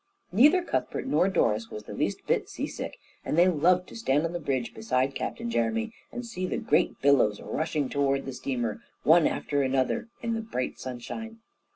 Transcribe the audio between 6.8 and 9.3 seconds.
billows rushing toward the steamer, one